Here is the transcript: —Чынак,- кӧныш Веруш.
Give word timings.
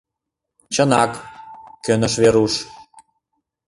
—Чынак,- 0.73 1.11
кӧныш 1.83 2.13
Веруш. 2.21 2.53